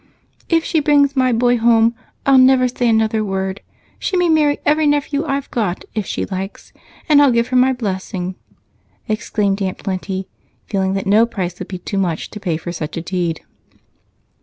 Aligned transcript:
"If 0.49 0.63
she 0.65 0.79
brings 0.79 1.15
my 1.15 1.31
boy 1.31 1.57
home, 1.57 1.93
I'll 2.25 2.39
never 2.39 2.67
say 2.67 2.89
another 2.89 3.23
word. 3.23 3.61
She 3.99 4.17
may 4.17 4.29
marry 4.29 4.57
every 4.65 4.87
nephew 4.87 5.23
I've 5.27 5.51
got, 5.51 5.85
if 5.93 6.07
she 6.07 6.25
likes, 6.25 6.73
and 7.07 7.21
I'll 7.21 7.29
give 7.29 7.49
her 7.49 7.55
my 7.55 7.71
blessing," 7.71 8.33
exclaimed 9.07 9.61
Aunt 9.61 9.77
Plenty, 9.77 10.27
feeling 10.65 10.93
that 10.95 11.05
no 11.05 11.27
price 11.27 11.59
would 11.59 11.67
be 11.67 11.77
too 11.77 11.99
much 11.99 12.31
to 12.31 12.39
pay 12.39 12.57
for 12.57 12.71
such 12.71 12.97
a 12.97 13.01
deed. 13.03 13.41